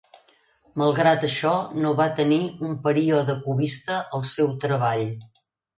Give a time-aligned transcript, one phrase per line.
[0.81, 1.51] Malgrat això,
[1.85, 5.11] no va tenir un període cubista al seu treball.